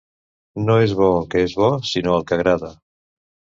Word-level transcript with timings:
No 0.69 0.77
és 0.85 0.95
bo 1.01 1.09
el 1.19 1.29
que 1.35 1.45
és 1.49 1.55
bo, 1.61 1.69
sinó 1.91 2.17
el 2.17 2.27
que 2.33 2.41
agrada. 2.41 2.75